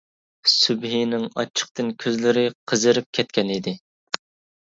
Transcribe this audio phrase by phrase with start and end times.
[0.51, 3.75] سۈبھىنىڭ ئاچچىقتىن كۆزلىرى قىزىرىپ كەتكەن ئىدى.